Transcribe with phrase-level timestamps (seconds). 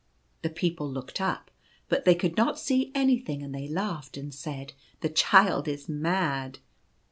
[0.41, 1.51] The people looked up,
[1.87, 5.87] but they could not see any thing, and they laughed and said," The child is
[5.87, 6.57] mad."